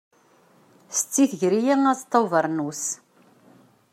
[0.97, 2.83] Setti tger-iyi aẓeṭṭa n ubernus.